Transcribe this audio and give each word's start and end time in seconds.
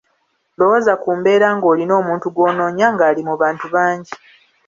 Lowooza 0.57 0.93
ku 1.01 1.09
mbeera 1.17 1.47
ng’olina 1.55 1.93
omuntu 2.01 2.27
gw’onoonya 2.35 2.87
ng’ali 2.93 3.21
mu 3.29 3.35
bantu 3.41 3.65
bangi, 3.73 4.13